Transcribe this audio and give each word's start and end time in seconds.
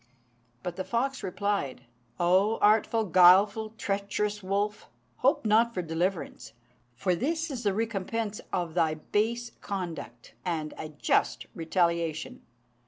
But 0.63 0.77
the 0.77 0.83
fox 0.83 1.21
replied, 1.21 1.83
"O 2.19 2.57
artful, 2.57 3.05
guileful, 3.05 3.69
treacherous 3.77 4.41
wolf! 4.41 4.89
hope 5.17 5.45
not 5.45 5.75
for 5.75 5.83
deliverance; 5.83 6.53
for 6.95 7.13
this 7.13 7.51
is 7.51 7.61
the 7.61 7.73
recompense 7.75 8.41
of 8.51 8.73
thy 8.73 8.95
base 8.95 9.51
conduct, 9.61 10.33
and 10.43 10.73
a 10.79 10.89
just 10.89 11.45
retaliation." 11.53 12.41